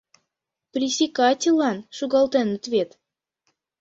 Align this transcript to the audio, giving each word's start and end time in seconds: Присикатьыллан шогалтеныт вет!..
Присикатьыллан 0.73 1.77
шогалтеныт 1.97 2.63
вет!.. 2.73 2.89